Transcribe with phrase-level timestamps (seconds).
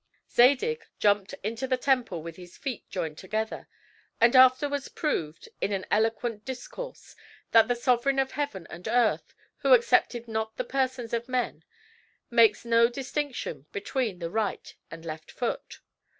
[0.31, 3.67] Zadig jumped into the temple with his feet joined together,
[4.19, 7.15] and afterwards proved, in an eloquent discourse,
[7.51, 11.63] that the Sovereign of heaven and earth, who accepted not the persons of men,
[12.31, 15.81] makes no distinction between the right and left foot.